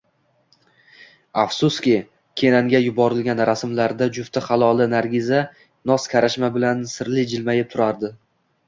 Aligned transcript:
Afsuski, 1.41 1.93
Kenanga 2.43 2.81
yuborilgan 2.85 3.43
rasmlarda 3.51 4.09
jufti 4.19 4.45
haloli 4.49 4.91
Nargiza 4.97 5.45
noz-karashma 5.93 6.53
bilan 6.59 6.87
sirli 6.97 7.31
jilmayib 7.37 7.73
turardi 7.77 8.17